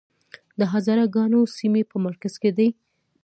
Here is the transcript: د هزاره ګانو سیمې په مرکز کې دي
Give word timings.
د 0.59 0.61
هزاره 0.73 1.05
ګانو 1.15 1.39
سیمې 1.57 1.83
په 1.91 1.97
مرکز 2.05 2.33
کې 2.41 2.51
دي 2.57 2.67